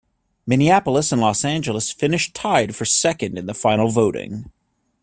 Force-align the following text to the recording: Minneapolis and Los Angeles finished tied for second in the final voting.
Minneapolis 0.47 1.11
and 1.11 1.21
Los 1.21 1.45
Angeles 1.45 1.91
finished 1.91 2.33
tied 2.33 2.75
for 2.75 2.85
second 2.85 3.37
in 3.37 3.45
the 3.45 3.53
final 3.53 3.89
voting. 3.89 4.51